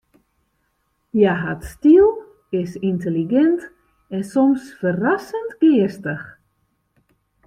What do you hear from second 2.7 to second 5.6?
yntelligint en soms ferrassend